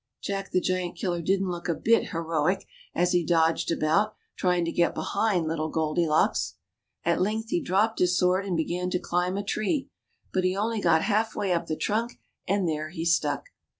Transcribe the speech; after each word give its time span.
Jack 0.23 0.49
the 0.49 0.59
Giant 0.59 0.95
killer 0.95 1.21
didn't 1.21 1.45
CINDERELLA 1.45 1.57
UP 1.59 1.63
TO 1.63 1.73
DATE. 1.75 1.83
23 1.83 1.93
look 1.93 1.99
a 1.99 2.01
bit 2.01 2.09
heroic 2.11 2.67
as 2.95 3.11
he 3.11 3.23
dodged 3.23 3.69
about, 3.69 4.15
trying 4.35 4.65
to 4.65 4.71
get 4.71 4.95
behind 4.95 5.47
Little 5.47 5.69
Goldilocks. 5.69 6.55
At 7.05 7.21
length 7.21 7.49
he 7.49 7.61
dropped 7.61 7.99
his 7.99 8.17
sword 8.17 8.43
and 8.43 8.57
began 8.57 8.89
to 8.89 8.99
climb 8.99 9.37
a 9.37 9.43
tree; 9.43 9.91
but 10.33 10.43
he 10.43 10.57
only 10.57 10.81
got 10.81 11.03
half 11.03 11.35
way 11.35 11.53
up 11.53 11.67
the 11.67 11.75
trunk, 11.75 12.19
and 12.47 12.67
there 12.67 12.89
he 12.89 13.05
stuck. 13.05 13.49